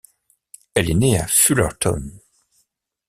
[0.73, 2.01] Elle est née à Fullerton.